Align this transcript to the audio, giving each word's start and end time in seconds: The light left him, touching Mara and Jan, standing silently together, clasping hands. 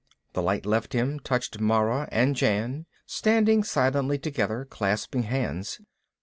The 0.33 0.41
light 0.41 0.65
left 0.65 0.93
him, 0.93 1.19
touching 1.19 1.63
Mara 1.63 2.09
and 2.11 2.35
Jan, 2.35 2.87
standing 3.05 3.63
silently 3.63 4.17
together, 4.17 4.65
clasping 4.67 5.21
hands. 5.21 5.79